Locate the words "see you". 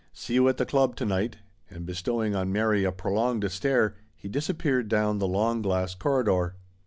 0.13-0.47